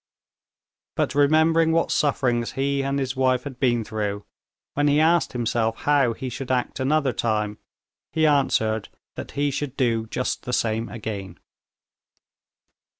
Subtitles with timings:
[0.95, 4.25] But remembering what sufferings he and his wife had been through,
[4.73, 7.59] when he asked himself how he should act another time,
[8.11, 11.37] he answered that he should do just the same again.